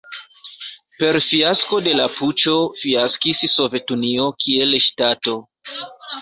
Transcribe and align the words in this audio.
Per 1.01 1.19
fiasko 1.25 1.81
de 1.87 1.93
la 1.99 2.07
puĉo 2.21 2.55
fiaskis 2.85 3.43
Sovetunio 3.53 4.27
kiel 4.47 4.75
ŝtato. 4.89 5.37